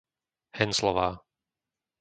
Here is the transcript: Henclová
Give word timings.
Henclová 0.57 1.09